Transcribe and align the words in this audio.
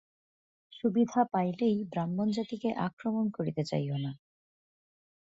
সুবিধা 0.73 1.21
পাইলেই 1.33 1.77
ব্রাহ্মণজাতিকে 1.91 2.69
আক্রমণ 2.87 3.25
করিতে 3.29 3.61
যাইও 3.63 3.97
না। 3.97 4.11